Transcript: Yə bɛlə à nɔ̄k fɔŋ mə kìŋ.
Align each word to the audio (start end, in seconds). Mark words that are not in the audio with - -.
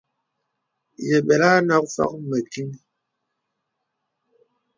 Yə 1.07 1.17
bɛlə 1.27 1.47
à 1.57 1.59
nɔ̄k 1.67 1.85
fɔŋ 1.95 2.11
mə 2.29 2.37
kìŋ. 2.51 2.69